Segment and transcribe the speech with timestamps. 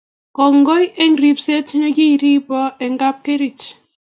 [0.35, 3.65] Kongoi eng' ribset ne kiiribo eng' kapkerich